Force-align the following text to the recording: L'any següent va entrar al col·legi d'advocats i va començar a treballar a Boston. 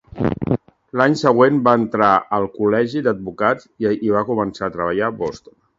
L'any 1.01 1.17
següent 1.23 1.59
va 1.69 1.75
entrar 1.81 2.09
al 2.39 2.49
col·legi 2.57 3.07
d'advocats 3.09 3.71
i 3.93 4.15
va 4.19 4.27
començar 4.33 4.69
a 4.71 4.77
treballar 4.81 5.11
a 5.13 5.19
Boston. 5.25 5.61